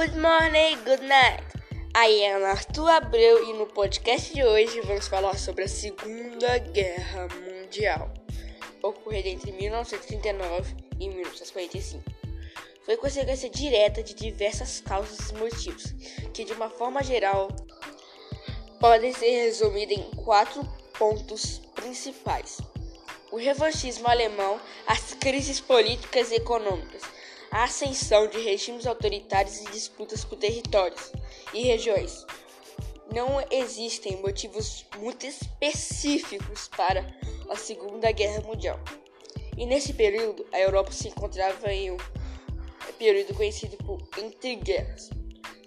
[0.00, 1.44] good morning, good night.
[1.92, 7.28] Aí é Arthur Abreu e no podcast de hoje vamos falar sobre a Segunda Guerra
[7.44, 8.10] Mundial,
[8.82, 12.02] ocorrida entre 1939 e 1945.
[12.86, 15.92] Foi consequência direta de diversas causas e motivos,
[16.32, 17.48] que de uma forma geral
[18.80, 20.64] podem ser resumidas em quatro
[20.98, 22.56] pontos principais:
[23.30, 27.02] o revanchismo alemão, as crises políticas e econômicas
[27.50, 31.12] a ascensão de regimes autoritários e disputas por territórios
[31.52, 32.24] e regiões.
[33.12, 37.04] Não existem motivos muito específicos para
[37.48, 38.78] a Segunda Guerra Mundial.
[39.56, 41.96] E nesse período, a Europa se encontrava em um
[42.98, 45.10] período conhecido por Entre Guerras.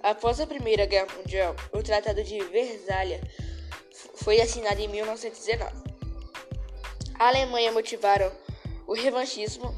[0.01, 3.21] Após a Primeira Guerra Mundial, o Tratado de Versalhes
[4.15, 5.83] foi assinado em 1919.
[7.19, 8.31] A Alemanha motivaram
[8.87, 9.73] o revanchismo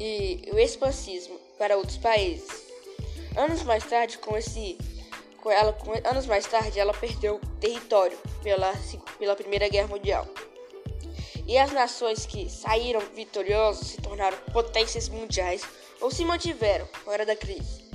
[0.00, 2.48] e o expansismo para outros países.
[3.36, 4.78] Anos mais tarde, com esse
[5.36, 8.72] com ela, com, anos mais tarde, ela perdeu território pela,
[9.18, 10.26] pela Primeira Guerra Mundial.
[11.46, 15.62] E as nações que saíram vitoriosas se tornaram potências mundiais
[16.00, 17.88] ou se mantiveram fora da crise.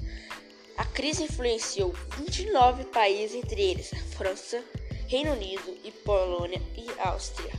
[0.78, 4.62] A crise influenciou 29 países, entre eles França,
[5.08, 7.52] Reino Unido e Polônia e Áustria.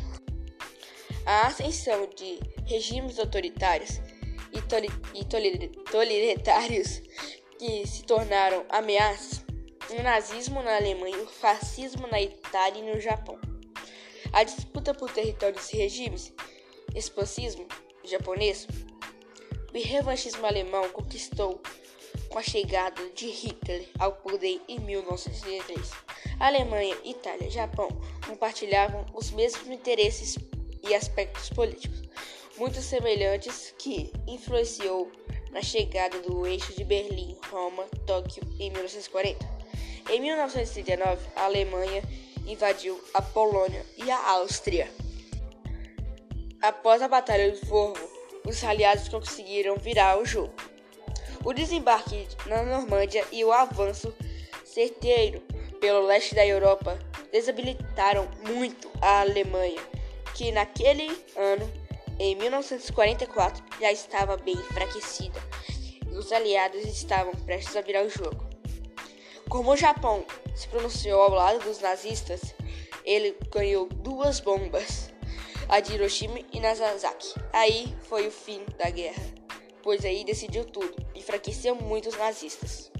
[1.24, 4.00] A ascensão de regimes autoritários
[5.14, 7.00] e, totalitários
[7.58, 9.44] que se tornaram ameaças,
[9.90, 13.38] o nazismo na Alemanha, o fascismo na Itália e no Japão.
[14.32, 16.32] A disputa por territórios e regimes,
[16.94, 17.66] expansismo
[18.04, 18.66] japonês,
[19.72, 21.60] o revanchismo alemão conquistou
[22.28, 25.92] com a chegada de Hitler ao poder em 1933.
[26.40, 27.88] A Alemanha, Itália e Japão
[28.26, 30.36] compartilhavam os mesmos interesses
[30.82, 32.06] e aspectos políticos
[32.58, 35.10] muito semelhantes que influenciou
[35.50, 39.56] na chegada do eixo de Berlim, Roma, Tóquio em 1940.
[40.10, 42.02] Em 1939, a Alemanha
[42.46, 44.90] invadiu a Polônia e a Áustria.
[46.62, 48.08] Após a Batalha do Forno,
[48.46, 50.54] os aliados conseguiram virar o jogo.
[51.44, 54.14] O desembarque na Normândia e o avanço
[54.64, 55.40] certeiro
[55.80, 56.98] pelo leste da Europa
[57.30, 59.80] desabilitaram muito a Alemanha,
[60.34, 61.06] que naquele
[61.36, 61.85] ano
[62.18, 65.40] em 1944 já estava bem enfraquecida
[66.10, 68.46] e os aliados estavam prestes a virar o jogo.
[69.48, 72.54] Como o Japão se pronunciou ao lado dos nazistas,
[73.04, 75.12] ele ganhou duas bombas,
[75.68, 77.34] a de Hiroshima e Nagasaki.
[77.52, 79.22] Aí foi o fim da guerra,
[79.82, 82.90] pois aí decidiu tudo, enfraqueceu muito os nazistas.